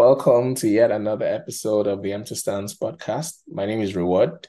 [0.00, 3.42] Welcome to yet another episode of the Empty Stands podcast.
[3.46, 4.48] My name is Reward,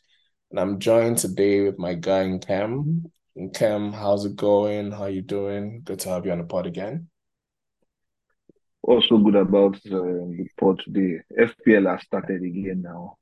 [0.49, 3.11] and I'm joined today with my guy Nkem.
[3.37, 4.91] Nkem, how's it going?
[4.93, 5.81] How are you doing?
[5.83, 7.09] Good to have you on the pod again.
[8.81, 11.19] Also good about uh, the pod today.
[11.37, 13.17] FPL has started again now.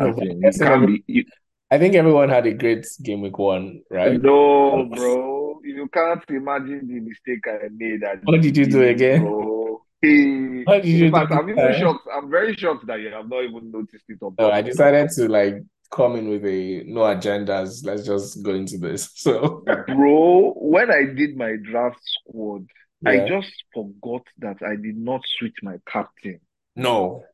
[0.00, 0.30] As Okay.
[0.30, 1.04] in, you be.
[1.06, 1.24] You,
[1.70, 4.20] I think everyone had a great game week one, right?
[4.20, 5.60] no, bro.
[5.62, 9.22] You can't imagine the mistake I made at What did you do again?
[9.22, 9.59] bro.
[10.02, 10.64] Hey.
[10.64, 12.08] What did you In fact, I'm this even shocked.
[12.14, 15.28] I'm very shocked that you have not even noticed it on No, I decided to
[15.28, 15.56] like
[15.90, 17.84] come in with a no agendas.
[17.84, 19.10] Let's just go into this.
[19.14, 22.66] So Bro, when I did my draft squad,
[23.04, 26.40] I just forgot that I did not switch my captain.
[26.76, 27.24] No.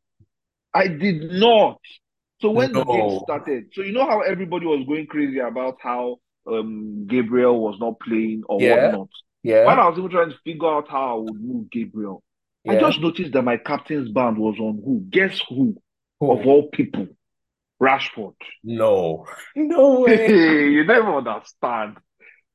[0.74, 1.78] I did not.
[2.40, 6.16] So when the game started, so you know how everybody was going crazy about how
[6.46, 8.88] um Gabriel was not playing or Yeah.
[8.88, 9.08] whatnot.
[9.42, 9.82] When Yeah.
[9.82, 12.22] I was even trying to figure out how I would move Gabriel,
[12.68, 15.04] I just noticed that my captain's band was on who?
[15.10, 15.76] Guess who?
[16.20, 17.06] Of all people?
[17.80, 18.34] Rashford.
[18.64, 19.26] No.
[19.54, 20.28] No way.
[20.70, 21.98] you never understand.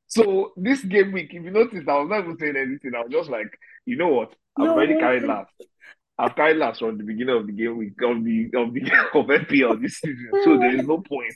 [0.06, 2.92] So this game week, if you notice, I was not even saying anything.
[2.94, 4.34] I was just like, you know what?
[4.58, 5.52] I've No already carried last.
[6.18, 8.82] I've carried last from the beginning of the game week of the of the
[9.14, 10.30] of FPL this season.
[10.44, 11.34] So there is no point.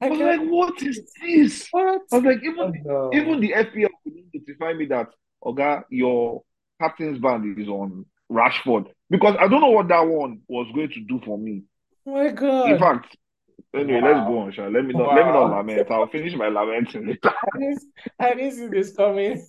[0.00, 1.68] I I was like, what is this?
[1.70, 2.02] What?
[2.12, 3.10] I was like, Oh even no.
[3.14, 5.08] even the FPL couldn't notify me that
[5.42, 6.42] Oga, your
[6.82, 8.86] captain's band is on Rashford.
[9.10, 11.62] Because I don't know what that one was going to do for me.
[12.06, 12.78] Oh my In God.
[12.78, 13.16] fact,
[13.74, 14.66] anyway, let's go on, Sha.
[14.68, 15.90] Let me not let me not lament.
[15.90, 17.32] I'll finish my lamenting later.
[18.18, 19.46] I didn't, see this coming.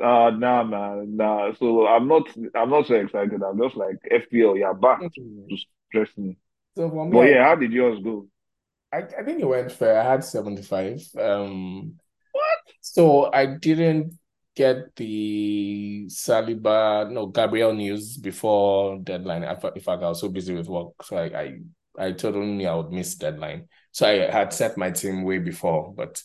[0.00, 1.52] Uh nah man, nah.
[1.58, 3.42] So I'm not I'm not so excited.
[3.42, 5.56] I'm just like FPL, you're back to
[5.88, 6.36] stress me.
[6.76, 8.26] So for me, But I, yeah, how did yours go?
[8.92, 10.00] I, I think it went fair.
[10.00, 11.00] I had 75.
[11.18, 11.94] Um,
[12.32, 12.58] What?
[12.80, 14.17] so I didn't
[14.58, 19.44] get the Saliba, no, Gabriel news before deadline.
[19.44, 21.00] In fact, I was so busy with work.
[21.04, 23.68] So I, I, I totally knew I would miss deadline.
[23.92, 25.94] So I had set my team way before.
[25.96, 26.20] But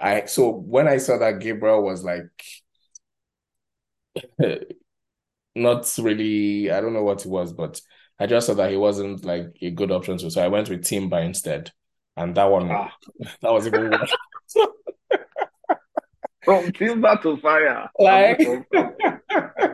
[0.00, 2.30] I, so when I saw that Gabriel was like,
[5.54, 7.80] not really, I don't know what it was, but
[8.18, 10.18] I just saw that he wasn't like a good option.
[10.18, 11.70] So I went with Timber instead.
[12.16, 12.92] And that one, Ah,
[13.40, 14.12] that was even worse.
[16.44, 17.88] from timber to fire.
[17.98, 18.94] Like, From- from-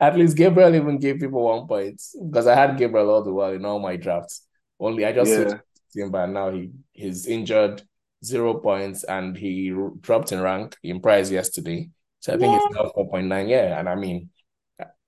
[0.00, 3.52] at least Gabriel even gave people one point because I had Gabriel all the while
[3.52, 4.42] in all my drafts.
[4.80, 5.56] Only I just switched Yeah.
[5.56, 5.62] to
[6.02, 7.82] Timber and now he he's injured,
[8.24, 11.90] zero points, and he dropped in rank in price yesterday.
[12.20, 12.96] So I think it's What?
[12.96, 13.48] now 4.9.
[13.48, 14.30] Yeah, and I mean,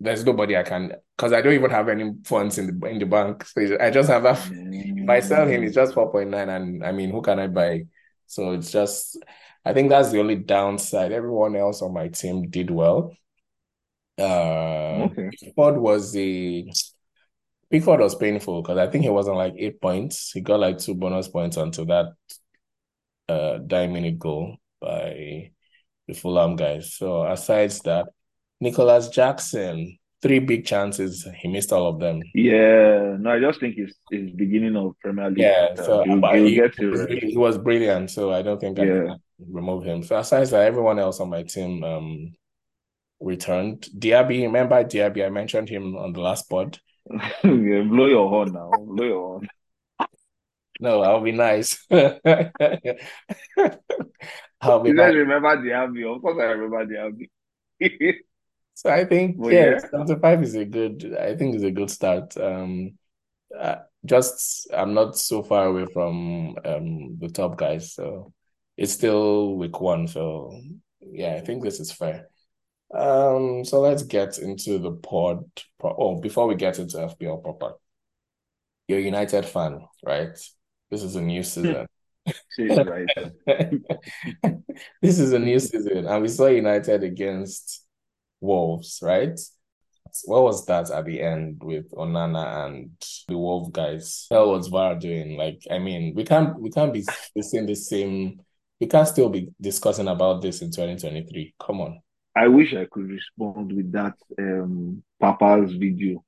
[0.00, 3.06] there's nobody I can because I don't even have any funds in the in the
[3.06, 3.44] bank.
[3.46, 4.38] So I just have that.
[4.52, 7.86] If I sell him, it's just 4.9, and I mean, who can I buy?
[8.26, 9.16] So it's just,
[9.68, 11.12] I think that's the only downside.
[11.12, 13.14] Everyone else on my team did well.
[14.18, 15.30] Uh, Okay.
[15.40, 16.72] Pickford was the
[17.70, 20.32] Pickford was painful because I think he was on like eight points.
[20.32, 22.06] He got like two bonus points until that
[23.28, 25.50] uh nine minute goal by
[26.06, 26.94] the Fulham guys.
[26.94, 28.06] So aside that,
[28.60, 32.20] Nicolas Jackson, three big chances, he missed all of them.
[32.34, 33.16] Yeah.
[33.20, 35.38] No, I just think it's it's beginning of Premier League.
[35.38, 37.22] Yeah, Uh, so but he'll he get right.
[37.22, 38.10] he was brilliant.
[38.10, 39.04] So I don't think I Yeah.
[39.04, 39.16] can
[39.50, 40.02] remove him.
[40.02, 42.32] So aside that, everyone else on my team um
[43.20, 43.82] returned.
[43.98, 45.24] Diaby, remember Diaby?
[45.26, 46.78] I mentioned him on the last pod.
[47.44, 48.70] Yeah, blow your horn now.
[48.70, 49.48] Blow your horn.
[50.80, 51.84] No, I'll be nice.
[54.60, 55.06] I'll be You nice.
[55.08, 56.04] guys remember Abbey?
[56.04, 57.30] Of course, I remember Abbey.
[58.78, 61.16] So I think But yeah, yeah, 75 is a good.
[61.18, 62.36] I think is a good start.
[62.36, 62.96] Um,
[63.58, 68.32] uh, just I'm not so far away from um the top guys, so
[68.76, 70.06] it's still week one.
[70.06, 70.56] So
[71.00, 72.28] yeah, I think this is fair.
[72.94, 75.42] Um, so let's get into the pod.
[75.80, 77.72] Pro oh, before we get into FPL proper,
[78.86, 80.38] you're a United fan, right?
[80.88, 81.88] This is a new season.
[82.60, 83.08] right.
[85.02, 87.87] This is a new season, and we saw United against
[88.40, 89.38] Wolves, right?
[90.24, 92.90] What was that at the end with Onana and
[93.28, 94.26] the Wolf guys?
[94.30, 95.36] How was VAR doing?
[95.36, 97.04] Like, I mean, we can't we can't be
[97.34, 98.40] facing the same.
[98.80, 101.54] We can't still be discussing about this in 2023.
[101.60, 102.00] Come on.
[102.36, 106.24] I wish I could respond with that um Papa's video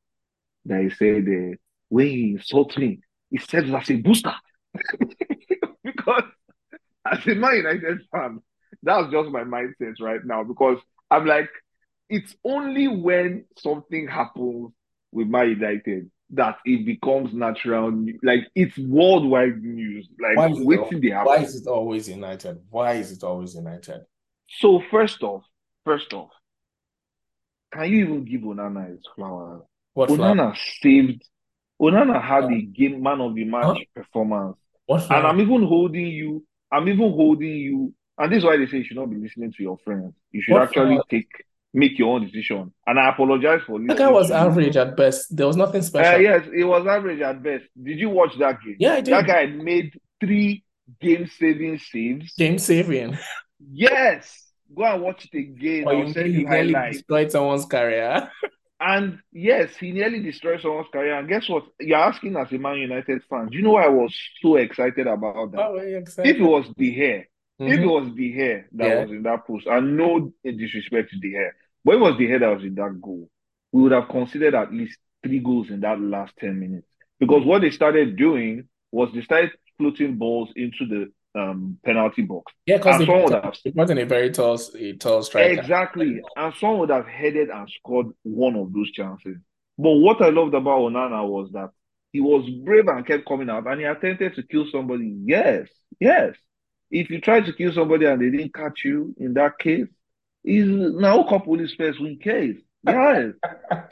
[0.66, 1.56] that he said uh,
[1.88, 4.34] when he insults me, he says as a booster.
[5.82, 6.24] Because
[7.10, 8.40] as a Man United fan,
[8.82, 10.44] that's just my mindset right now.
[10.44, 10.78] Because
[11.10, 11.48] I'm like,
[12.10, 14.72] it's only when something happens
[15.12, 17.92] with Man United that it becomes natural.
[18.22, 20.08] Like it's worldwide news.
[20.20, 22.58] Like Why is it why is it always United?
[22.68, 24.02] Why is it always United?
[24.48, 25.44] So first off,
[25.84, 26.30] first off,
[27.72, 29.62] can you even give Onana his flowers?
[29.94, 30.34] What flower?
[30.34, 31.22] Onana saved.
[31.80, 33.84] Onana had a game man of the match huh?
[33.94, 35.26] performance, What and?
[35.26, 36.44] I'm even holding you.
[36.72, 37.94] I'm even holding you.
[38.18, 40.12] And this is why they say you should not be listening to your friends.
[40.30, 41.04] You should What actually flower?
[41.08, 41.30] take
[41.72, 42.72] make your own decision.
[42.86, 45.36] And I apologize for That guy was average at best.
[45.36, 46.20] There was nothing Uh, special.
[46.20, 47.64] yes, it was average at best.
[47.82, 48.76] Did you watch that game?
[48.78, 49.14] Yeah, I did.
[49.14, 50.64] That guy made three
[51.00, 52.32] game-saving saves.
[52.38, 53.18] Game saving.
[53.72, 55.86] Yes, go and watch it again.
[55.86, 58.30] Or I'll you send you he nearly destroyed someone's career?
[58.80, 61.18] And yes, he nearly destroyed someone's career.
[61.18, 61.64] And guess what?
[61.80, 63.48] You're asking as a Man United fan.
[63.48, 65.68] Do you know why I was so excited about that?
[65.76, 67.28] You If it was the hair,
[67.66, 69.00] if it hmm was the hair that Yeah.
[69.00, 72.62] was in that post, and no disrespect to the hair, but it was the was
[72.62, 73.28] in that goal,
[73.72, 76.86] we would have considered at least three goals in that last 10 minutes.
[77.18, 82.52] Because what they started doing was they started floating balls into the um, penalty box.
[82.66, 85.60] Yeah, because And they someone would have they brought a very tall, a tall striker.
[85.60, 89.36] exactly, and someone would have headed and scored one of those chances.
[89.78, 91.70] But what I loved about Onana was that
[92.12, 95.14] he was brave and kept coming out, and he attempted to kill somebody.
[95.24, 95.68] Yes,
[96.00, 96.34] yes.
[96.90, 99.86] If you try to kill somebody and they didn't catch you in that case,
[100.44, 102.56] is now couple police first win case.
[102.86, 103.32] Yes.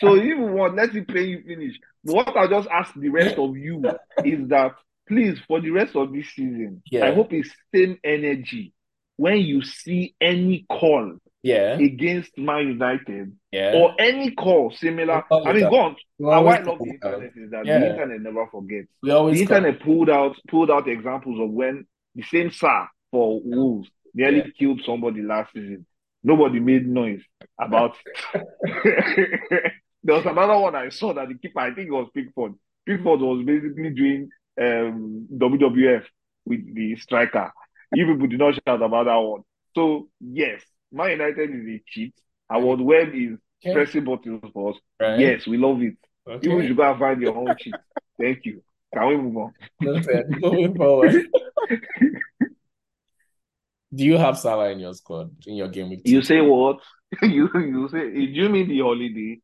[0.01, 1.79] So even what let it play you finish.
[2.05, 3.83] But what I just ask the rest of you
[4.25, 4.73] is that
[5.07, 8.73] please for the rest of this season, I hope it's same energy
[9.17, 11.75] when you see any call Yeah.
[11.79, 13.73] against Man United Yeah.
[13.75, 15.25] or any call similar.
[15.31, 15.71] I mean, out.
[15.71, 15.97] go on.
[16.19, 17.13] We And always why I love the it out.
[17.15, 17.91] internet is that the Yeah.
[17.91, 18.89] internet never forgets.
[19.03, 19.57] We The always call.
[19.57, 24.45] internet pulled out pulled out examples of when the same Sá for Wolves nearly Yeah.
[24.59, 25.85] killed somebody last season.
[26.25, 27.23] Nobody made noise
[27.61, 27.95] about
[28.35, 28.47] it.
[30.03, 32.55] there was another one I saw that the keeper, I think it was Pickford.
[32.87, 34.29] Pickford was basically doing
[34.61, 36.05] um, WWF
[36.45, 37.53] with the striker.
[37.93, 39.43] You people did not shout about that one.
[39.75, 40.63] So yes,
[40.93, 42.15] Man United is a cheat.
[42.51, 43.73] Our web is Okay.
[43.75, 44.77] pressing buttons for us.
[45.01, 45.19] Right.
[45.19, 45.97] Yes, we love it.
[46.45, 46.69] You Okay.
[46.69, 47.75] should go and find your own cheat.
[48.21, 48.63] Thank you.
[48.95, 49.53] Can we move on?
[49.81, 50.31] Noted.
[50.41, 51.27] Moving forward.
[53.95, 56.81] Do you have Salah in your squad in your game week You say what?
[57.23, 59.41] You you say do you mean the holiday?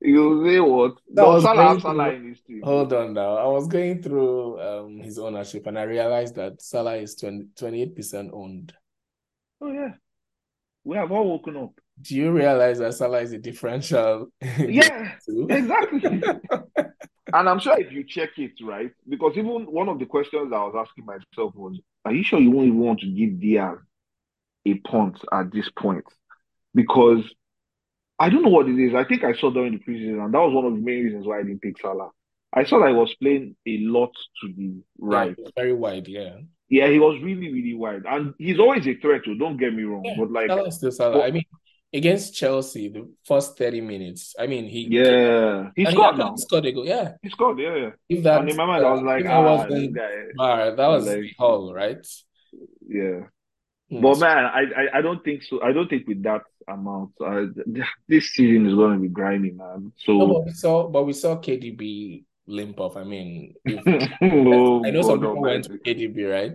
[0.00, 0.94] you say what?
[1.14, 2.62] Does Salah Salah in his team?
[2.64, 3.36] Hold on now.
[3.36, 8.30] I was going through um his ownership and I realized that Salah is 20, 28%
[8.32, 8.72] owned.
[9.60, 9.92] Oh yeah,
[10.84, 11.72] we have all woken up.
[12.00, 14.28] Do you realize that Salah is a differential
[14.58, 16.22] Yeah, exactly.
[17.32, 18.90] And I'm sure if you check it, right?
[19.08, 22.50] Because even one of the questions I was asking myself was, are you sure you
[22.50, 23.78] won't even want to give Diaz
[24.66, 26.04] a punt at this point?
[26.74, 27.22] Because
[28.18, 28.94] I don't know what it is.
[28.94, 31.26] I think I saw during the preseason, and that was one of the main reasons
[31.26, 32.10] why I didn't pick Salah.
[32.52, 35.34] I saw that he was playing a lot to the right.
[35.38, 36.38] it's very wide, yeah.
[36.70, 38.02] Yeah, he was really, really wide.
[38.06, 40.04] And he's always a threat, too, don't get me wrong.
[40.04, 41.18] Yeah, But like, Salah is still Salah.
[41.18, 41.44] but I mean,
[41.92, 46.36] against Chelsea, the first 30 minutes, I mean, he yeah, he he scored actually now.
[46.36, 46.86] scored a goal.
[46.86, 47.90] Yeah, He scored, yeah, yeah.
[48.08, 49.94] if that And in my mind, I uh, was like, if that ah, this wasn't
[49.94, 50.10] guy,
[50.76, 52.06] that was like, Hall, right?
[52.88, 53.20] yeah.
[53.90, 55.62] Hmm, But man, I, I, I don't think so.
[55.62, 57.46] I don't think with that amount, uh,
[58.08, 59.92] this season is going to be grimy, man.
[60.18, 62.96] No, So, but we saw, but we saw KDB limp off.
[62.96, 63.86] I mean, if
[64.22, 66.52] oh I know some people went to KDB, right?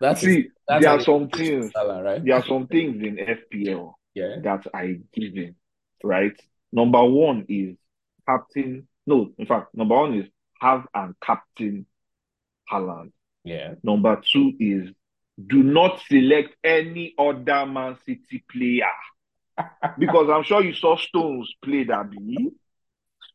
[0.00, 1.72] That is See, that's there are some things.
[1.72, 2.22] Salah, right?
[2.24, 5.54] There are some things in FPL Yeah, that I give in,
[6.02, 6.38] right?
[6.72, 7.76] Number one is
[8.28, 8.88] captain.
[9.06, 10.26] No, in fact, number one is
[10.60, 11.86] have and captain
[12.70, 13.12] Haaland.
[13.44, 13.74] yeah.
[13.82, 14.90] Number two is
[15.46, 18.84] do not select any other Man City player
[19.98, 22.50] because I'm sure you saw Stones play that be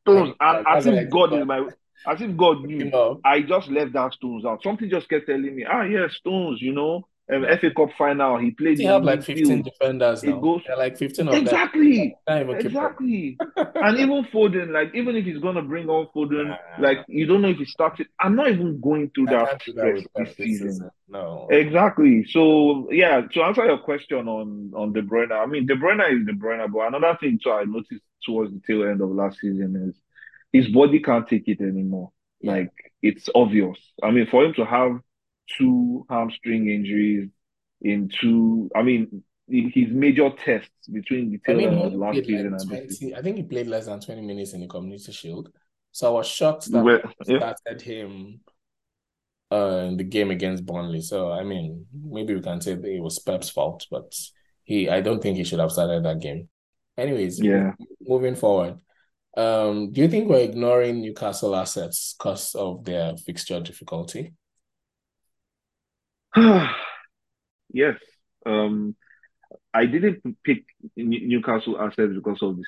[0.02, 1.68] Stones, and as if God is my,
[2.08, 2.92] as if God Him knew.
[2.92, 3.20] up.
[3.26, 4.64] I just left that Stones out.
[4.64, 7.58] Something just kept telling me, ah, yeah, Stones, you know, um, Yeah.
[7.58, 9.64] FA Cup final, he played He in have like 15 midfield.
[9.66, 10.40] defenders It now.
[10.40, 11.42] goes There are like 15 of them.
[11.44, 12.66] exactly, Can't even keep up.
[12.66, 13.38] exactly.
[13.76, 17.42] And even Foden, like even if he's gonna bring on Foden, Nah, like you don't
[17.42, 18.08] know if he started.
[18.20, 20.72] I'm not even going through I that can't that this this season.
[20.72, 20.90] season.
[21.10, 21.48] No.
[21.52, 22.26] Exactly.
[22.26, 26.26] So yeah, to answer your question on on De Bruyne, I mean De Bruyne is
[26.26, 29.76] De Bruyne, but another thing too I noticed towards the tail end of last season
[29.90, 29.96] is
[30.52, 32.12] his body can't take it anymore.
[32.42, 32.52] Yeah.
[32.54, 33.78] Like it's obvious.
[34.04, 35.00] I mean, for him to have
[35.58, 37.30] two hamstring injuries
[37.82, 41.94] in two, I mean, in his major tests between the I tail mean, end of
[41.94, 43.16] last season like and this season.
[43.18, 45.50] I think he played less than 20 minutes in the Community Shield.
[45.92, 48.42] So I was shocked that Well, yeah, started him
[49.52, 51.02] uh, in the game against Burnley.
[51.02, 54.14] So I mean, maybe we can say that it was Pep's fault, but
[54.64, 56.50] he I don't think he should have started that game.
[56.98, 57.74] Anyways, yeah.
[58.02, 58.80] moving forward.
[59.36, 64.34] Um, do you think we're ignoring Newcastle assets because of their fixture difficulty?
[67.72, 67.98] Yes.
[68.46, 68.96] Um,
[69.74, 70.66] I didn't pick
[70.96, 72.64] Newcastle assets because of the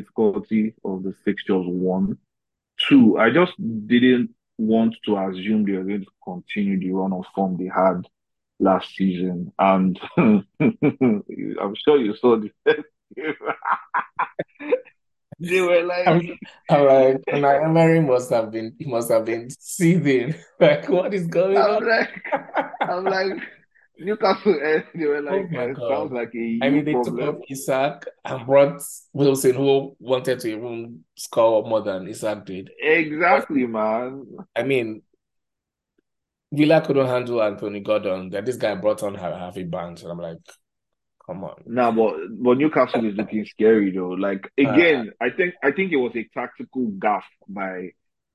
[0.00, 1.64] difficulty of the fixtures.
[1.66, 2.18] One,
[2.88, 3.52] two, I just
[3.86, 8.02] didn't want to assume they were going to continue the run of form they had
[8.58, 10.44] last season, and I'm
[11.76, 12.50] sure you saw the
[15.40, 16.38] they were like, I'm,
[16.68, 20.34] I'm like, Unai Emery must have been, he must have been seething.
[20.60, 21.88] Like, what is going I'm on?
[21.88, 22.10] like,
[22.88, 23.32] I'm like,
[23.98, 27.14] Newcastle, and they were Oh like, my eh, sounds like a I mean, they took
[27.14, 27.20] problem.
[27.20, 32.70] off Isak and brought Wilson, who wanted to even score more than Isak did.
[32.80, 34.24] Exactly, man.
[34.56, 35.02] I mean,
[36.52, 38.28] Villa couldn't handle Anthony Gordon.
[38.30, 40.38] That this guy brought on Har- Harvey Barnes, and I'm like,
[41.26, 41.64] come on.
[41.66, 44.10] Nah, but but Newcastle is looking scary though.
[44.10, 47.90] Like Uh, again, I think I think it was a tactical gaffe by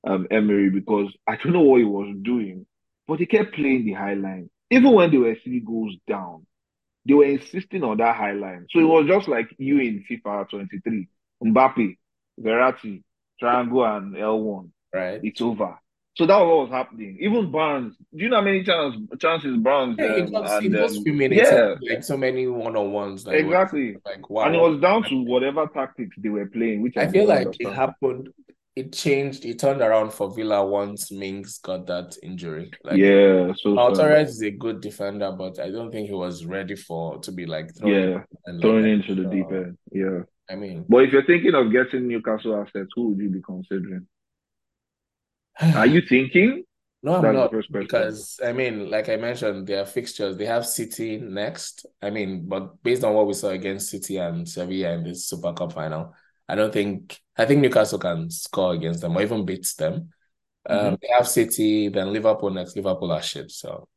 [0.06, 2.66] um Emery because I don't know what he was doing,
[3.06, 4.50] but he kept playing the high line.
[4.70, 6.46] Even when they were three goals down,
[7.06, 8.66] they were insisting on that high line.
[8.70, 11.08] So it was just like you in FIFA 23.
[11.44, 11.96] Mbappe,
[12.40, 13.02] Verratti,
[13.38, 14.70] Triangle and L1.
[14.92, 15.20] right?
[15.22, 15.78] It's over.
[16.16, 17.18] So that was what was happening.
[17.20, 20.76] Even Barnes, do you know how many chance, chances Barnes Yeah, um, it got and
[20.76, 23.96] um, few minutes, yeah, like so many one-on-ones that it was exactly.
[24.06, 27.26] like, And it was down to whatever tactics they were playing, which I I feel
[27.26, 28.28] like it happened,
[28.76, 32.70] it changed, it turned around for Villa once Mings got that injury.
[32.82, 33.76] Like Yeah, so.
[33.94, 37.46] Torres is a good defender, but I don't think he was ready for to be
[37.46, 38.14] like thrown Yeah,
[38.46, 38.88] like thrown that.
[38.88, 39.78] into the deep uh, end.
[39.92, 40.20] Yeah.
[40.50, 44.06] I mean, But if you're thinking of getting Newcastle assets, who would you be considering?
[45.74, 46.64] Are you thinking?
[47.02, 51.86] no, I'm not because I mean, like I mentioned, their fixtures, they have City next.
[52.02, 55.52] I mean, but based on what we saw against City and Sevilla in this Super
[55.52, 56.14] Cup final,
[56.48, 60.10] I don't think I think Newcastle can score against them or even beat them.
[60.66, 62.76] Um, they have City, then Liverpool next.
[62.76, 63.88] Liverpool are shit, so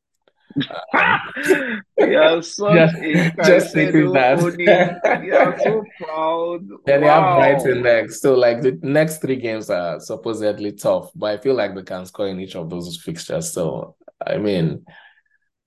[0.93, 1.21] um,
[1.97, 5.23] You're such just just thinking that.
[5.23, 6.67] You're so proud.
[6.85, 8.21] Then they have Brighton next.
[8.21, 12.05] So like the next three games are supposedly tough, but I feel like they can
[12.05, 13.51] score in each of those fixtures.
[13.51, 14.85] So I mean,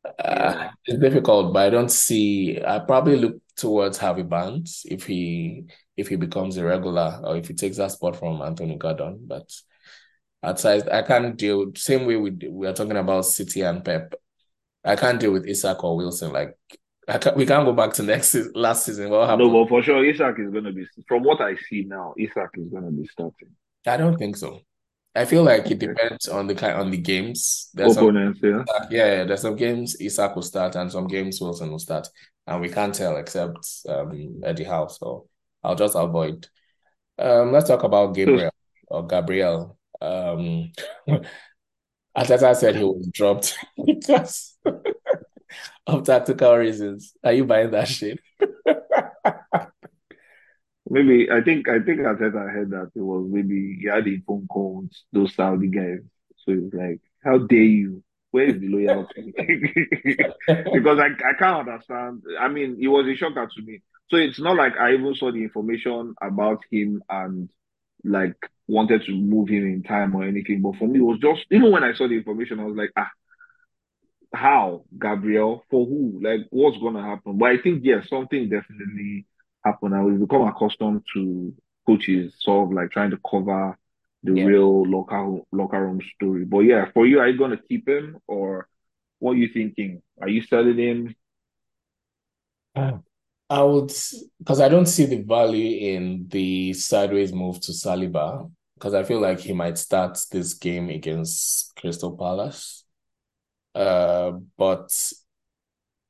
[0.04, 2.60] uh, it's difficult, but I don't see.
[2.64, 5.64] I probably look towards Harvey Barnes if he
[5.96, 9.20] if he becomes a regular or if he takes that spot from Anthony Gordon.
[9.26, 9.50] But
[10.42, 11.72] outside, I can't deal.
[11.76, 14.14] Same way we we are talking about City and Pep.
[14.84, 16.32] I can't deal with Isak or Wilson.
[16.32, 16.56] Like
[17.06, 19.10] I can't, we can't go back to next last season.
[19.10, 19.52] What happened?
[19.52, 22.50] No, but for sure, Isak is going to be, from what I see now, Isak
[22.54, 23.48] is going to be starting.
[23.86, 24.60] I don't think so.
[25.14, 27.70] I feel like it depends on the kind on the games.
[27.74, 28.64] There's some Opponents, yeah.
[28.90, 32.08] yeah, yeah, there's some games Isak will start and some games Wilson will start,
[32.46, 34.86] and we can't tell except um Eddie Howe.
[34.86, 35.28] So
[35.64, 36.46] I'll just avoid.
[37.18, 38.52] Um, let's talk about Gabriel
[38.86, 39.78] or Gabriel.
[40.00, 40.72] Um,
[42.16, 44.56] Arteta said he was dropped because
[45.86, 47.14] of tactical reasons.
[47.24, 48.20] Are you buying that shit?
[50.90, 54.48] Maybe, I think, I think Arteta heard that it was maybe he had a phone
[54.48, 56.00] call with those Saudi guys.
[56.46, 58.04] So it's like, how dare you?
[58.32, 59.34] Where is the loyalty?
[60.72, 62.22] Because I, I can't understand.
[62.40, 63.82] I mean, it was a shocker to me.
[64.10, 67.50] So it's not like I even saw the information about him and
[68.04, 68.36] like
[68.68, 70.62] wanted to move him in time or anything.
[70.62, 72.92] But for me, it was just even when I saw the information, I was like,
[72.96, 73.10] ah,
[74.34, 76.20] how Gabriel for who?
[76.22, 77.38] Like, what's gonna happen?
[77.38, 79.26] But I think yes, something definitely
[79.64, 79.94] happened.
[79.94, 81.54] and we've become accustomed to
[81.86, 83.76] coaches sort of like trying to cover
[84.22, 84.44] the Yeah.
[84.44, 86.44] real locker locker room story.
[86.44, 88.68] But yeah, for you, are you gonna keep him or
[89.18, 90.02] what are you thinking?
[90.20, 91.14] Are you selling him?
[93.50, 93.92] I would,
[94.38, 99.20] because I don't see the value in the sideways move to Saliba, because I feel
[99.20, 102.84] like he might start this game against Crystal Palace.
[103.74, 104.92] Uh, but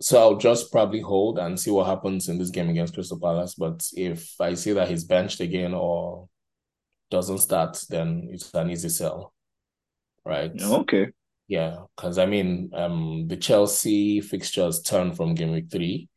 [0.01, 3.55] so I'll just probably hold and see what happens in this game against Crystal Palace.
[3.55, 6.29] But if I see that he's benched again or
[7.11, 9.33] doesn't start, then it's an easy sell,
[10.25, 10.53] right?
[10.61, 11.09] Okay.
[11.49, 16.09] Yeah, because I mean, um, the Chelsea fixtures turn from game week three.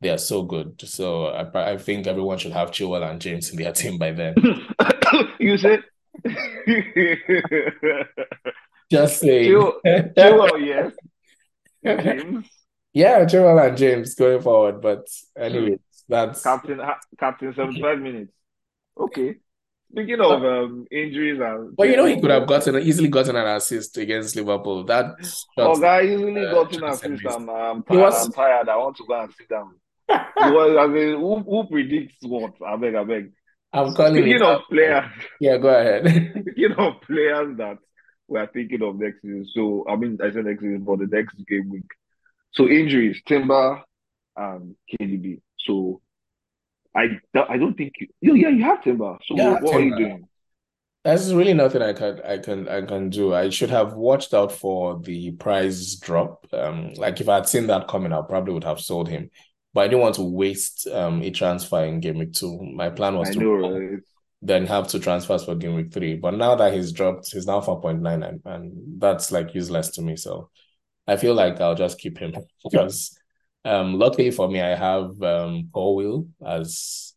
[0.00, 0.80] They are so good.
[0.82, 4.36] So I, I think everyone should have Chilwell and James in their team by then.
[5.40, 5.82] you said
[8.90, 9.50] Just saying.
[9.50, 10.92] Chill, Chilwell, yes.
[12.04, 12.46] James,
[12.92, 14.80] Yeah, Chilwell and James going forward.
[14.80, 15.78] But anyway,
[16.08, 16.80] that's captain,
[17.18, 18.32] captain, seventy-five minutes.
[18.98, 19.36] Okay.
[19.90, 23.46] Speaking of um injuries and But you know, he could have gotten easily gotten an
[23.56, 24.84] assist against Liverpool.
[24.84, 25.14] That
[25.56, 27.26] oh, guy easily uh, got in Chelsea assist.
[27.26, 28.00] I'm, I'm tired.
[28.00, 28.68] was I'm tired.
[28.68, 29.74] I want to go and sit down.
[30.10, 32.54] Was, I mean, who, who predicts what?
[32.66, 33.30] I beg, I beg.
[33.74, 35.04] I'm calling Speaking of players,
[35.38, 36.06] Yeah, go ahead.
[36.40, 37.76] speaking of players that
[38.26, 39.46] we are thinking of next season.
[39.52, 41.90] So, I mean, I said next season, but the next game week.
[42.52, 43.20] So, injuries.
[43.26, 43.82] Timber
[44.36, 45.40] and KDB.
[45.58, 46.00] So
[46.94, 48.06] I I don't think you.
[48.20, 49.18] you yeah, you have Timber.
[49.26, 50.28] So Yeah, what, what are you doing?
[51.04, 53.34] There's really nothing I can I can I can do.
[53.34, 56.46] I should have watched out for the price drop.
[56.52, 59.30] Um, like if I had seen that coming, I probably would have sold him.
[59.74, 62.60] But I didn't want to waste um a transfer in game week two.
[62.60, 64.00] My plan was I to know, right?
[64.42, 66.16] then have two transfers for game week three.
[66.16, 70.16] But now that he's dropped, he's now 4.9 and, and that's like useless to me.
[70.16, 70.50] So
[71.08, 72.34] I feel like I'll just keep him
[72.64, 73.18] because
[73.64, 77.14] um luckily for me I have um Colwill as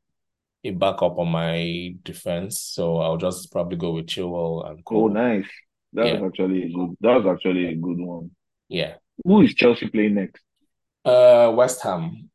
[0.63, 2.61] a backup on my defense.
[2.61, 5.47] So I'll just probably go with Chilwell and Oh, nice.
[5.93, 6.97] That's Yeah, actually a good.
[7.01, 8.31] That's actually a good one.
[8.69, 8.97] yeah.
[9.25, 10.43] Who is Chelsea playing next?
[11.05, 12.29] Uh West Ham.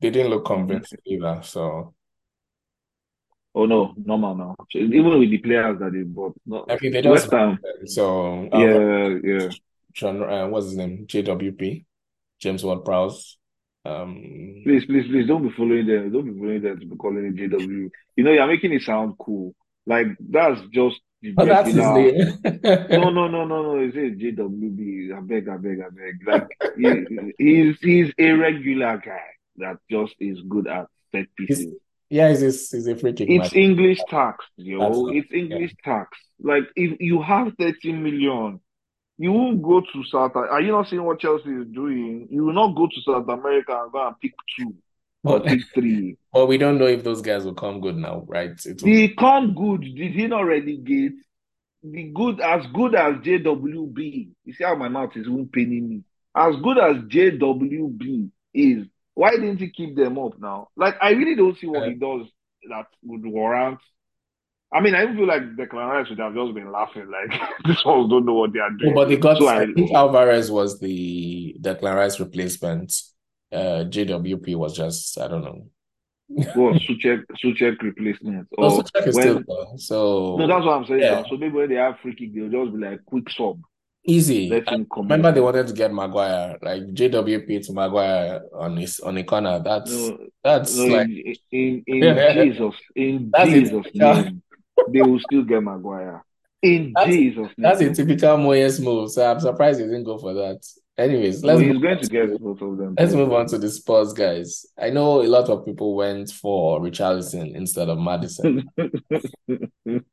[0.00, 0.56] They didn't look Mm.
[0.56, 1.42] convincing either.
[1.44, 1.94] So
[3.54, 4.56] Oh no, normal now.
[4.74, 7.58] Even with the players that they bought, not I mean they West just Ham.
[7.86, 9.48] so Yeah, yeah.
[9.94, 11.06] John uh, what's his name?
[11.06, 11.84] JWP,
[12.40, 13.38] James Ward-Prowse.
[13.86, 16.10] Um Please, please, please don't be following them.
[16.12, 17.90] Don't be following them to be calling it JW.
[18.16, 19.54] You know, you're making it sound cool.
[19.86, 21.00] Like that's just
[21.38, 22.38] Oh, that's his name.
[22.90, 23.78] No, no, no, no, no.
[23.78, 25.16] It's a JWB.
[25.16, 26.14] I beg, I beg, I beg.
[26.26, 29.22] Like he, he's he's a regular guy
[29.56, 31.74] that just is good at set He's, pieces.
[32.10, 33.62] yeah, he's a, he's a free kick It's man.
[33.62, 34.78] English tax, That's yo.
[34.78, 35.38] not, It's yeah.
[35.38, 36.18] English tax.
[36.40, 38.60] Like if you have 13 million,
[39.18, 40.34] you won't go to South.
[40.34, 42.26] Are you not seeing what Chelsea is doing?
[42.30, 44.74] You will not go to South America and go and pick two
[45.22, 46.16] or pick three.
[46.32, 48.50] but we don't know if those guys will come good now, right?
[48.64, 51.12] Will The come good, did he not relegate?
[51.82, 54.28] The good as good as JWB.
[54.44, 56.02] You see how my mouth is even paining me.
[56.34, 60.68] As good as JWB is, why didn't he keep them up now?
[60.76, 62.26] Like I really don't see what uh, he does
[62.68, 63.78] that would warrant.
[64.74, 67.84] I mean, I even feel like Declan Rice would have just been laughing, like these
[67.84, 68.94] ones don't know what they are no, doing.
[68.94, 72.92] but they got So I I think Alvarez was the Declan Rice replacement.
[73.52, 75.66] Uh JWP was just I don't know.
[76.56, 78.48] was Souček Souček replacement.
[78.58, 79.56] No, Or Souček is still when there.
[79.56, 81.22] no, So that's what I'm saying yeah.
[81.28, 83.60] So maybe when they have free kick, they'll just be like quick sub,
[84.04, 84.48] easy.
[84.48, 89.00] let him come remember they wanted to get Maguire, like JWP to Maguire on his
[89.00, 89.60] on a corner.
[89.62, 94.42] That's No, that's no, like in in in Jesus, in that's Jesus' name,
[94.88, 96.24] they will still get Maguire.
[96.62, 97.94] In that's Jesus' that's a name.
[97.94, 99.10] typical Moyes move.
[99.10, 100.64] So I'm surprised he didn't go for that.
[100.96, 103.58] Anyways, let's move he's going on to get both of them let's move on to
[103.58, 104.64] the Spurs guys.
[104.78, 108.64] I know a lot of people went for Richarlison instead of Maddison.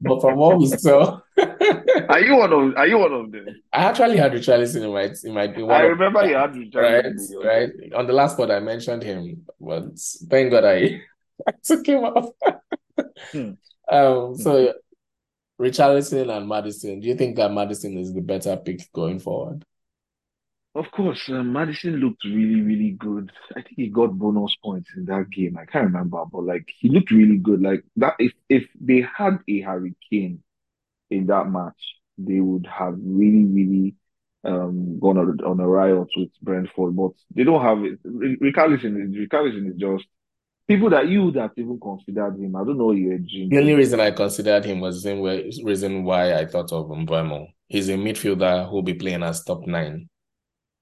[0.00, 1.20] But from what we saw,
[2.08, 3.46] Are you one of are you one of them?
[3.72, 6.54] I actually had Richarlison in my in my in one I of remember you had
[6.54, 7.70] right, Richarlison your right.
[7.94, 11.00] On the last pod, I mentioned him, but thank God I,
[11.48, 12.30] I took him off.
[13.32, 13.52] Hmm.
[13.90, 14.36] Um, Hmm.
[14.36, 14.72] so
[15.60, 19.64] Richarlison and Maddison, do you think that Maddison is the better pick going forward?
[20.74, 23.30] Of course, uh, Maddison looked really, really good.
[23.52, 25.56] I think he got bonus points in that game.
[25.56, 27.62] I can't remember, but like he looked really good.
[27.62, 30.42] Like that, if if they had a Harry Kane
[31.10, 31.80] in that match,
[32.18, 33.96] they would have really, really
[34.44, 36.96] um gone on, on a riot with Brentford.
[36.96, 38.00] But they don't have it.
[38.04, 40.06] Ri- Richarlison is Richarlison is just
[40.66, 42.56] people that you would have even considered him.
[42.56, 46.04] I don't know you're The only reason I considered him was the same way, reason
[46.04, 47.48] why I thought of Mbeumo.
[47.68, 50.08] He's a midfielder who'll be playing as top nine.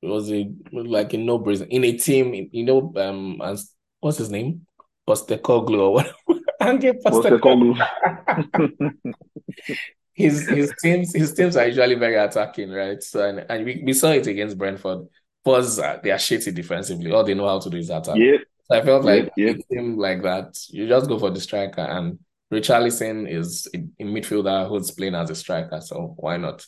[0.03, 4.31] It was a like a no-brainer in a team, you know, um, as what's his
[4.31, 4.67] name?
[5.09, 6.17] Postecoglou or whatever.
[6.61, 7.77] Ange Postecoglou.
[10.15, 13.03] His his teams his teams are usually very attacking, right?
[13.03, 15.07] So and, and we, we saw it against Brentford.
[15.41, 17.11] Spurs uh, they are shitty defensively.
[17.11, 18.17] All they know how to do is attack.
[18.17, 18.41] Yep,
[18.73, 19.57] So I felt like yep.
[19.57, 21.83] a team like that, you just go for the striker.
[21.83, 22.19] And
[22.53, 26.67] Richarlison is a, a midfielder who's playing as a striker, so why not?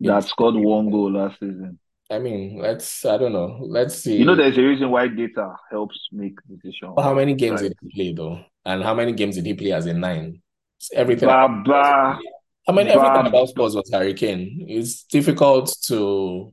[0.00, 1.78] That scored one goal last season.
[2.10, 3.58] I mean, let's I don't know.
[3.62, 4.16] Let's see.
[4.16, 7.68] You know, there's a reason why data helps make decisions, How many games right?
[7.68, 8.40] did he play though?
[8.64, 10.42] And how many games did he play as a nine?
[10.78, 12.18] It's everything Baba,
[12.66, 14.66] I mean, everything about Spurs was Harry Kane.
[14.68, 16.52] It's difficult to,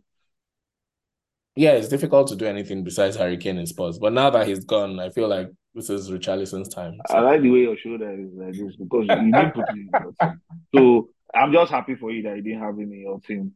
[1.55, 3.99] yeah, it's difficult to do anything besides Harry Kane in Spurs.
[3.99, 7.01] But now that he's gone, I feel like this is Richarlison's time.
[7.09, 9.95] I like the way your shoulder is like this because you didn't put it in
[9.97, 10.41] your team.
[10.73, 13.53] So I'm just happy for you that you didn't have him in your team.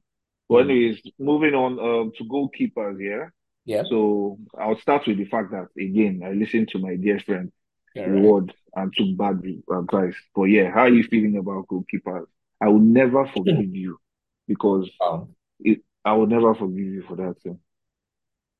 [0.49, 3.34] But mm, anyways, moving on um, to goalkeepers here.
[3.65, 7.51] yeah, So I'll start with the fact that again, I listened to my dear friend
[7.93, 8.51] yeah, right.
[8.75, 10.15] And took bad advice.
[10.36, 12.25] But yeah, how are you feeling about goalkeepers?
[12.62, 13.99] I will never forgive you
[14.47, 15.29] because Wow.
[15.60, 17.60] it, I will never forgive you for that thing.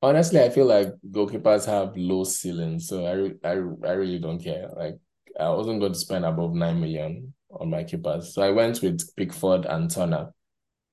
[0.02, 4.42] Honestly, I feel like goalkeepers have low ceilings, so I, re- I, I really don't
[4.42, 4.68] care.
[4.76, 4.98] Like,
[5.40, 8.34] I wasn't going to spend above 9 million on my keepers.
[8.34, 10.32] So I went with Pickford and Turner.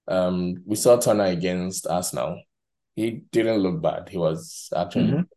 [0.07, 2.41] Um, we saw Turner against Arsenal.
[2.95, 4.07] he didn't look bad.
[4.09, 5.27] He was actually Mhm.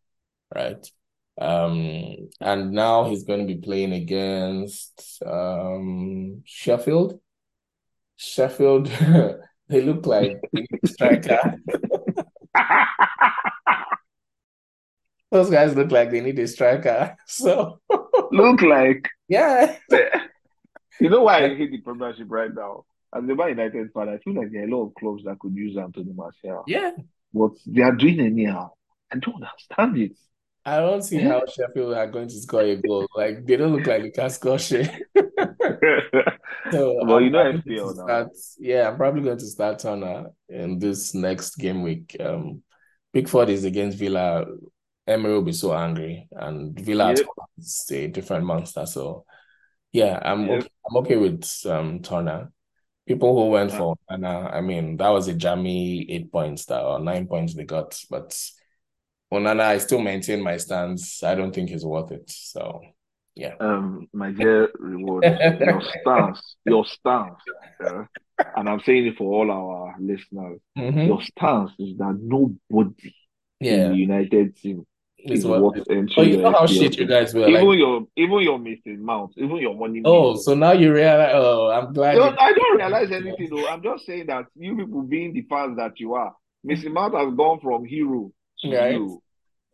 [0.53, 0.91] right.
[1.39, 7.19] Um, and now he's going to be playing against um Sheffield.
[8.17, 8.87] Sheffield,
[9.69, 11.55] they look like they need a striker.
[15.31, 17.15] Those guys look like they need a striker.
[17.27, 17.79] So
[18.31, 19.75] Look like yeah.
[20.99, 22.85] you know why I hate the Premiership right now.
[23.15, 25.39] As a Man United fan, I feel like there are a lot of clubs that
[25.39, 26.91] could use Anthony Martial, Yeah.
[27.33, 28.71] but they are doing anyhow.
[29.11, 30.17] I don't understand it.
[30.65, 33.07] I don't see how Sheffield are going to score a goal.
[33.15, 34.89] Like they don't look like they can score shit.
[36.71, 38.03] So Well, I'm you know probably going FPL to now.
[38.05, 38.29] start.
[38.59, 42.15] Yeah, I'm probably going to start Turner in this next game week.
[42.19, 42.61] Um,
[43.13, 44.45] Pickford is against Villa.
[45.07, 47.25] Emery will be so angry, and Villa Yep.
[47.57, 48.85] is a different monster.
[48.85, 49.25] So
[49.91, 50.59] yeah, I'm Yep.
[50.59, 50.69] okay.
[50.89, 52.51] I'm okay with um Turner.
[53.07, 56.83] People who went Uh, for Onana, I mean, that was a jammy eight points that
[56.83, 58.37] or nine points they got, but
[59.33, 61.23] Onana, I still maintain my stance.
[61.23, 62.29] I don't think he's worth it.
[62.29, 62.81] So
[63.35, 63.55] yeah.
[63.59, 67.39] Um, my dear reward, your stance, your stance,
[67.81, 68.05] yeah,
[68.55, 71.07] and I'm saying it for all our listeners, Mhm.
[71.07, 73.13] your stance is that nobody
[73.61, 74.85] in the United team
[75.31, 75.83] is worth.
[76.17, 77.77] Oh, you know how shit you guys were Even like.
[77.77, 81.31] your, even your Mason Mount, even your money Oh, so now you realize.
[81.33, 82.17] Oh, I'm glad.
[82.17, 83.67] I don't realize anything though.
[83.67, 87.33] I'm just saying that you people being the fans that you are, Mason Mount has
[87.35, 88.91] gone from hero to Right.
[88.93, 89.21] zero.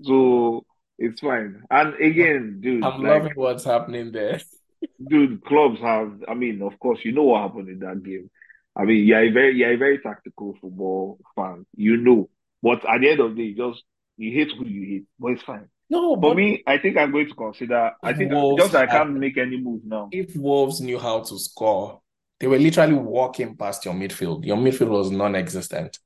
[0.01, 0.65] So
[0.99, 1.63] it's fine.
[1.71, 4.41] And again, dude, I'm like loving what's happening there.
[5.07, 8.29] dude, clubs have I mean, of course, you know what happened in that game.
[8.75, 11.65] I mean, you're a very you're a very tactical football fan.
[11.75, 12.29] You know.
[12.61, 13.83] But at the end of the day, just
[14.17, 15.05] you hate who you hate.
[15.19, 15.69] But it's fine.
[15.89, 18.87] No, For but me, I think I'm going to consider I think Wolves just I
[18.87, 20.09] can't make any move now.
[20.11, 22.01] if Wolves knew how to score,
[22.39, 24.45] they were literally walking past your midfield.
[24.45, 25.99] Your midfield was non-existent.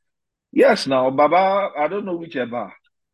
[0.52, 2.74] Yes, now Baba, I don't know which whichever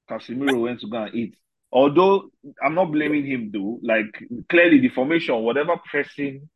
[0.10, 1.36] Casemiro went to go and eat.
[1.72, 2.30] Although
[2.64, 3.80] I'm not blaming him though.
[3.82, 4.12] Like
[4.50, 6.50] clearly the formation, whatever pressing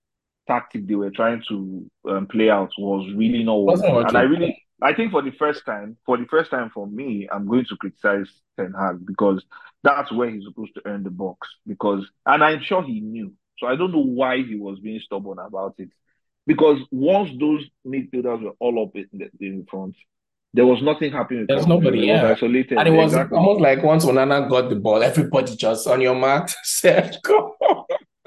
[0.48, 3.86] tactic they were trying to um, play out was really not working.
[3.86, 7.28] And I really, I think for the first time, for the first time for me,
[7.32, 9.44] I'm going to criticize Ten Hag because
[9.84, 11.48] that's where he's supposed to earn the box.
[11.66, 13.34] Because, and I'm sure he knew.
[13.58, 15.90] So I don't know why he was being stubborn about it.
[16.46, 19.96] Because once those midfielders were all up in the in front,
[20.54, 22.78] there was nothing happening with There's nobody, He was isolated.
[22.78, 23.38] And it was Exactly.
[23.38, 27.56] almost like once Onana got the ball, everybody just on your mark said, go.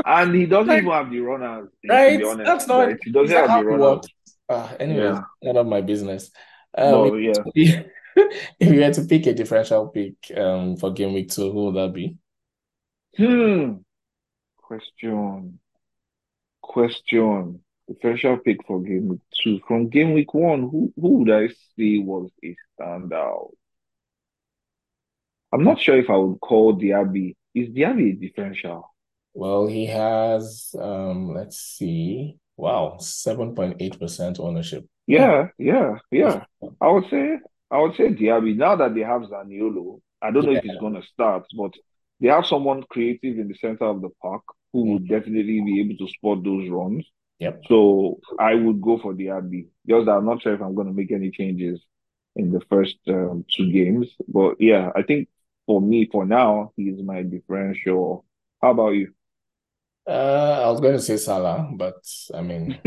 [0.04, 2.18] And he doesn't Like, even have the runners, to right?
[2.18, 2.96] be honest, That's not, right?
[3.04, 3.80] He doesn't have the it runners.
[3.80, 4.08] works?
[4.50, 5.22] Uh, anyways, Yeah.
[5.42, 6.30] none of my business.
[6.76, 7.82] Um, if, yeah.
[8.60, 11.76] if you had to pick a differential pick um for game week two, who would
[11.76, 12.16] that be?
[13.16, 13.74] Hmm.
[14.56, 15.60] Question.
[16.62, 17.60] Question.
[17.88, 19.60] Differential pick for game week two.
[19.66, 23.52] From game week one, who who would I say was a standout?
[25.52, 27.34] I'm not sure if I would call Diaby.
[27.54, 28.94] Is Diaby a differential?
[29.34, 32.38] Well, he has um, let's see.
[32.60, 34.86] Wow, 7.8% ownership.
[35.06, 36.44] Yeah, Yeah, yeah.
[36.80, 37.38] I would say
[37.70, 38.56] I would say Diaby.
[38.56, 41.72] Now that they have Zaniolo, I don't know if he's gonna start, but
[42.20, 44.42] they have someone creative in the center of the park
[44.72, 47.06] who Mm, would definitely be able to spot those runs.
[47.38, 47.64] Yep.
[47.68, 49.68] So I would go for Diaby.
[49.88, 51.80] Just that I'm not sure if I'm gonna make any changes
[52.36, 54.08] in the first um, two games.
[54.28, 55.28] But yeah, I think
[55.66, 58.24] for me, for now, he's my differential.
[58.62, 59.12] How about you?
[60.10, 61.94] Uh, I was going to say Salah, but
[62.34, 62.78] I mean,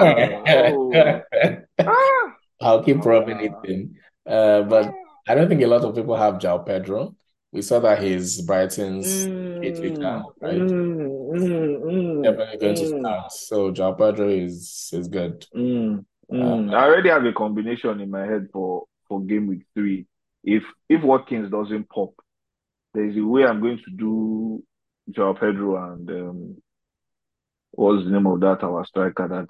[0.00, 1.22] Oh.
[1.80, 2.36] Ah.
[2.60, 3.96] I'll keep rubbing it in.
[4.26, 4.92] Uh, but.
[5.30, 7.14] I don't think a lot of people have João Pedro.
[7.52, 9.26] We saw that he's Brighton's
[9.62, 10.56] hitmaker, Mm, right?
[10.56, 13.32] mm, mm, Definitely going to mm, start.
[13.32, 15.44] So João Pedro is is good.
[15.54, 16.04] mm.
[16.32, 20.06] I already have a combination in my head for for game week three.
[20.44, 22.14] If if Watkins doesn't pop,
[22.94, 24.62] there's a way I'm going to do
[25.10, 26.56] João Pedro and um,
[27.72, 29.48] what's the name of that our striker that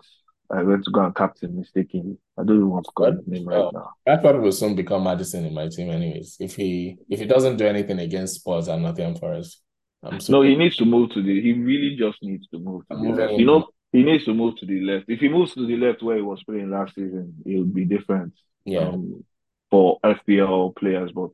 [0.50, 2.16] I went to go and captain mistakenly.
[2.38, 3.90] I don't even want to call his name right uh, now.
[4.08, 6.36] Rashford will soon become Maddison in my team, anyways.
[6.40, 9.60] If he if he doesn't do anything against Spurs and Nottingham Forest,
[10.02, 11.40] I'm No, he needs to move to the.
[11.40, 13.32] He really just needs to move to the left.
[13.34, 15.06] You know, he needs to move to the left.
[15.08, 18.32] If he moves to the left where he was playing last season, it'll be different
[18.64, 18.88] Yeah.
[18.88, 19.24] um,
[19.70, 21.12] for FPL players.
[21.12, 21.30] But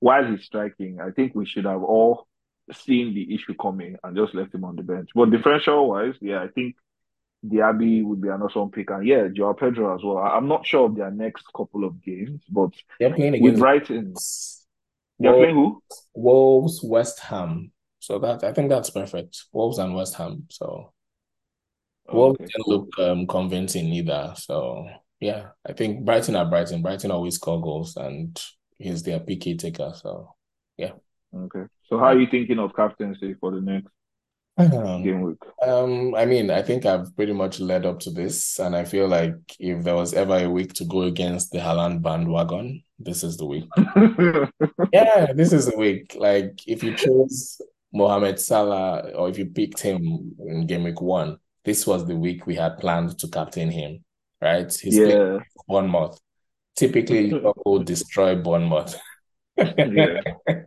[0.00, 2.26] while he's striking, I think we should have all
[2.70, 5.10] seen the issue coming and just left him on the bench.
[5.14, 6.76] But differential wise, yeah, I think
[7.44, 8.90] Diaby would be an awesome pick.
[8.90, 10.18] And yeah, Joao Pedro as well.
[10.18, 12.70] I'm not sure of their next couple of games, but
[13.00, 14.14] They're playing with against Brighton,
[15.18, 15.82] they're playing who?
[16.14, 17.72] Wolves, West Ham.
[17.98, 19.44] So that I think that's perfect.
[19.52, 20.46] Wolves and West Ham.
[20.50, 20.92] So
[22.12, 24.34] Wolves Okay, didn't look um, convincing either.
[24.36, 24.88] So
[25.20, 26.82] yeah, I think Brighton are Brighton.
[26.82, 28.40] Brighton always score goals, and
[28.78, 29.92] he's their PK taker.
[29.94, 30.34] So
[30.76, 30.92] yeah.
[31.34, 31.64] Okay.
[31.88, 33.88] So how are you thinking of captaincy for the next
[34.58, 35.38] Um, game week?
[35.66, 39.08] um, I mean, I think I've pretty much led up to this, and I feel
[39.08, 43.36] like if there was ever a week to go against the Haaland bandwagon, this is
[43.36, 43.64] the week.
[44.92, 46.14] Yeah, this is the week.
[46.18, 47.60] Like if you chose
[47.92, 52.46] Mohamed Salah or if you picked him in game week one, this was the week
[52.46, 54.04] we had planned to captain him,
[54.40, 54.70] right?
[54.72, 55.38] He's playing Yeah.
[55.66, 56.20] Bournemouth.
[56.76, 58.98] Typically, Liverpool destroy Bournemouth.
[59.56, 60.20] Yeah.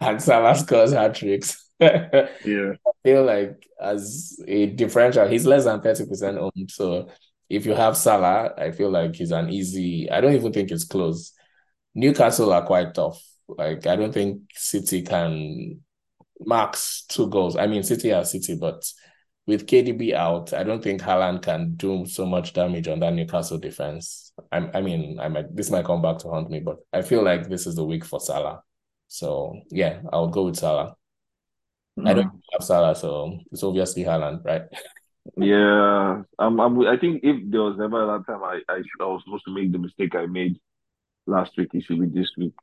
[0.00, 1.66] And Salah scores hat tricks.
[1.80, 2.72] yeah.
[2.86, 6.70] I feel like as a differential, he's less than 30% owned.
[6.70, 7.08] So
[7.48, 10.84] if you have Salah, I feel like he's an easy, I don't even think it's
[10.84, 11.32] close.
[11.94, 13.22] Newcastle are quite tough.
[13.48, 15.80] Like I don't think City can
[16.38, 17.56] max two goals.
[17.56, 18.82] I mean, City are City, but
[19.50, 23.58] with KDB out, I don't think Haaland can do so much damage on that Newcastle
[23.58, 24.32] defense.
[24.52, 27.24] I, I mean, I might this might come back to haunt me, but I feel
[27.24, 28.62] like this is the week for Salah.
[29.08, 30.94] So yeah, I'll go with Salah.
[31.98, 32.38] I don't mm-hmm.
[32.52, 34.62] have Salah, so it's obviously Haaland, right?
[35.36, 39.04] Yeah, I'm, I'm, I think if there was ever that time I, I, should, I
[39.04, 40.58] was supposed to make the mistake I made
[41.26, 42.54] last week, it should be this week.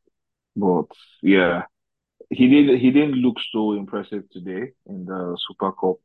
[0.55, 0.87] But
[1.21, 1.65] yeah,
[2.29, 2.79] he did.
[2.79, 5.97] He didn't look so impressive today in the Super Cup.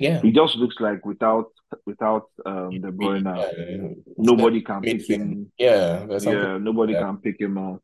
[0.00, 0.20] Yeah.
[0.22, 1.48] He just looks like without
[1.86, 3.88] without um De Bruyne, Yeah,
[4.30, 5.52] nobody can pick him.
[5.58, 6.06] Yeah.
[6.20, 7.02] Yeah, nobody Yeah.
[7.04, 7.80] can pick him out.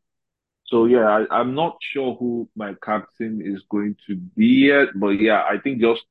[0.65, 5.13] So yeah, I, I'm not sure who my captain is going to be yet, but
[5.27, 6.03] yeah, I think just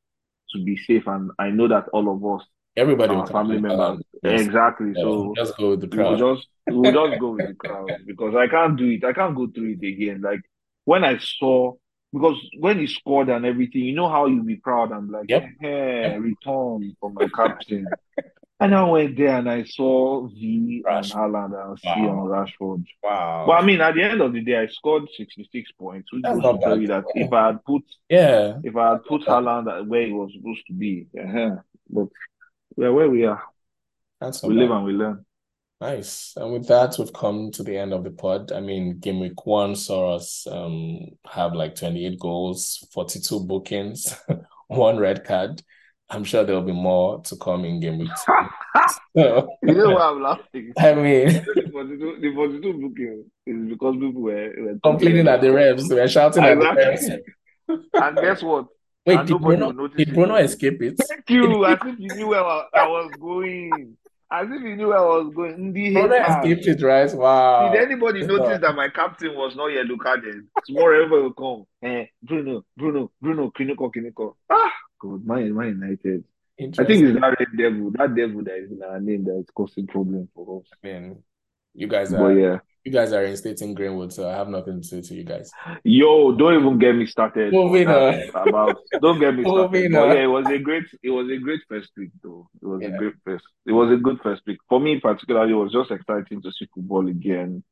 [0.52, 3.78] to be safe, and I know that all of us Everybody will our family members.
[3.80, 4.00] Haaland.
[4.22, 4.40] Yes.
[4.46, 4.92] Exactly.
[4.94, 6.16] Yeah, So just go with the crowd.
[6.18, 9.02] we will just we will just go with the crowd because I can't do it.
[9.04, 10.20] I can't go through it again.
[10.22, 10.42] Like
[10.84, 11.74] when I saw
[12.12, 14.92] because when he scored and everything, you know how you be proud.
[14.92, 15.44] I'm like, Yep.
[15.60, 17.86] hey, return for my captain.
[18.60, 21.12] and I went there and I saw V Rash.
[21.12, 22.08] Haaland and C Wow.
[22.20, 22.84] on Rashford.
[23.02, 23.44] Wow.
[23.46, 26.36] But I mean, at the end of the day, I scored 66 points, which That's
[26.36, 29.22] goes not to tell you that if I had put Yeah, if I had put
[29.22, 31.56] Haaland where he was supposed to be, uh
[31.90, 32.08] but
[32.76, 33.42] we're where we are.
[34.20, 34.76] that's We live bad.
[34.76, 35.25] and we learn.
[35.80, 36.32] Nice.
[36.36, 38.50] And with that, we've come to the end of the pod.
[38.50, 44.16] I mean, game week one saw us um have like 28 goals, 42 bookings,
[44.68, 45.62] one red card.
[46.08, 48.32] I'm sure there'll be more to come in game week two.
[49.16, 50.72] So, You know why I'm laughing?
[50.78, 55.48] I mean, The 42, the 42 booking is because people were, were complaining at the
[55.48, 57.78] refs, we're shouting at the refs.
[57.94, 58.66] And guess what?
[59.04, 60.14] Wait, And did Bruno, did it.
[60.14, 60.94] Bruno escape it?
[61.06, 61.64] Thank you.
[61.64, 63.96] I think you knew where I was going.
[64.30, 65.74] As if you knew where I was going.
[65.74, 66.12] Haters.
[66.28, 67.14] escaped it, right?
[67.14, 67.72] Wow.
[67.72, 70.46] Did anybody notice that my captain was not yellow carded?
[70.66, 71.66] Tomorrow everybody will come.
[71.88, 74.34] Eh, Bruno, Bruno, Bruno, Kiniko, Kiniko.
[74.50, 76.24] Ah, God, Man, Man United.
[76.58, 79.46] I think it's that red devil, that devil that is in our name that is
[79.54, 80.68] causing problem for us.
[80.82, 81.22] I mean,
[81.76, 82.58] you guys But are yeah.
[82.84, 85.50] you guys are instating Greenwood, so I have nothing to say to you guys.
[85.84, 88.14] Yo, don't even get me started Moving on.
[88.34, 89.92] about don't get me started.
[89.92, 92.48] But yeah, it was a great it was a great first week though.
[92.62, 94.58] It was a great first it was a good first week.
[94.68, 97.62] For me particularly it was just exciting to see football again.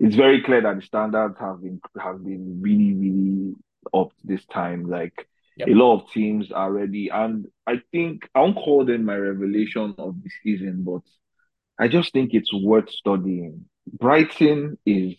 [0.00, 3.54] It's very clear that the standards have been have been really, really
[3.94, 4.88] up this time.
[4.88, 5.68] Like Yep.
[5.68, 9.94] a lot of teams are ready and I think I won't call them my revelation
[9.98, 11.02] of the season, but
[11.78, 13.66] I just think it's worth studying.
[13.86, 15.14] Brighton is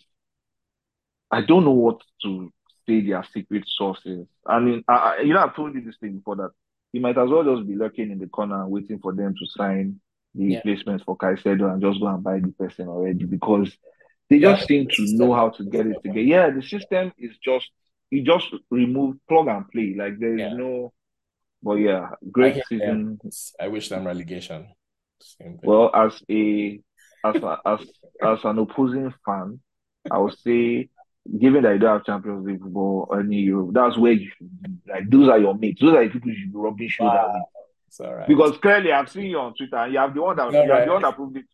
[1.30, 2.52] I don't know what to
[2.88, 4.26] say their secret sources.
[4.46, 6.50] I mean, I, I, you know, I've told you this thing before that
[6.92, 10.00] he might as well just be lurking in the corner waiting for them to sign
[10.34, 10.56] the Yeah.
[10.56, 13.76] replacement for Caicedo and just go and buy the person already because
[14.30, 16.20] they Yeah, just seem the to system know how to get it together.
[16.20, 17.68] Yeah, the system is just
[18.10, 19.94] you just remove plug and play.
[19.98, 20.54] Like there is Yeah.
[20.54, 20.92] no,
[21.62, 22.64] but yeah, I great them.
[22.68, 23.20] season.
[23.60, 24.68] I wish them relegation.
[25.62, 26.80] Well, as a
[27.24, 27.80] as a, as
[28.22, 29.60] as an opposing fan,
[30.10, 30.88] I would say,
[31.38, 34.62] given that you don't have Champions League football or any Europe, that's where you should
[34.62, 34.70] be.
[34.88, 35.80] Like those are your mates.
[35.80, 37.32] Those are the people you should be rubbing shoulders Wow.
[37.34, 37.42] with.
[37.88, 38.28] It's all right.
[38.28, 40.86] Because clearly, I've seen you on Twitter, you have the one that you have right.
[40.86, 41.44] the one that proved it.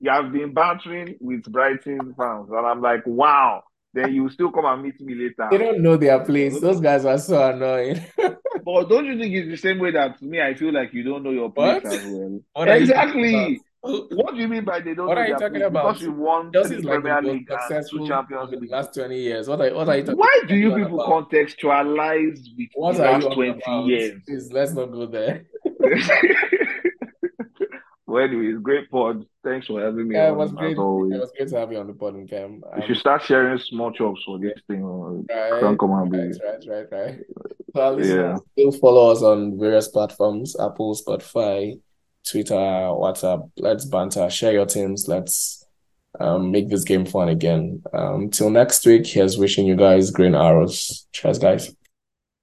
[0.00, 3.62] You have been bantering with Brighton fans, and I'm like, wow.
[3.94, 5.48] Then you still come and meet me later.
[5.50, 6.58] They don't know their place.
[6.58, 8.00] Those guys are so annoying.
[8.64, 10.40] But don't you think it's the same way that to me?
[10.40, 11.92] I feel like you don't know your place What?
[11.92, 12.40] as well.
[12.54, 13.60] What you Exactly.
[13.84, 15.64] What do you mean by they don't What know are you talking place?
[15.66, 15.86] about?
[15.94, 18.94] Because you won Chelsea is like the Premier League and successful Champions of the last
[18.94, 19.48] 20 years.
[19.48, 21.30] What are, what are you talking Why do you people about?
[21.30, 23.86] contextualize with What the last 20 about?
[23.86, 24.22] years?
[24.24, 25.46] Please, let's not go there.
[28.06, 29.24] Well, anyways, great pod.
[29.42, 30.72] Thanks for having me Yeah, it on, was as great.
[30.72, 32.62] It was great to have you on the pod, Cam.
[32.76, 34.82] We Um, should start sharing small chops for this thing.
[34.82, 36.18] or right, and right, be.
[36.18, 37.18] right, right, right.
[37.74, 38.36] Yeah.
[38.52, 41.80] still follow us on various platforms, Apple, Spotify,
[42.28, 43.50] Twitter, WhatsApp.
[43.56, 45.08] Let's banter, share your teams.
[45.08, 45.66] Let's
[46.20, 47.82] um, make this game fun again.
[47.92, 51.06] Um, till next week, here's wishing you guys green arrows.
[51.12, 51.74] Cheers, guys.